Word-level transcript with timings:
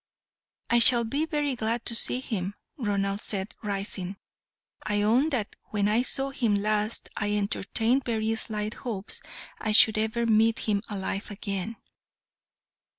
"I 0.71 0.79
shall 0.79 1.03
be 1.03 1.27
very 1.27 1.55
glad 1.55 1.85
to 1.85 1.93
see 1.93 2.21
him," 2.21 2.55
Ronald 2.75 3.21
said, 3.21 3.53
rising. 3.61 4.17
"I 4.83 5.03
own 5.03 5.29
that 5.29 5.55
when 5.65 5.87
I 5.87 6.01
saw 6.01 6.31
him 6.31 6.55
last 6.55 7.07
I 7.15 7.33
entertained 7.35 8.03
very 8.03 8.33
slight 8.33 8.73
hopes 8.73 9.21
I 9.59 9.71
should 9.73 9.99
ever 9.99 10.25
meet 10.25 10.61
him 10.67 10.81
alive 10.89 11.29
again." 11.29 11.75